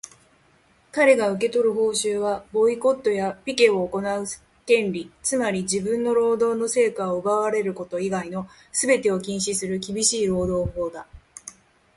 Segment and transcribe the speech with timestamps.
[0.91, 4.25] かれが受け取る報酬は、ボイコットやピケを行う
[4.65, 11.05] 権利、つまり自分の労働の成果を奪われること以外のすべてを禁止する厳しい労働法だ。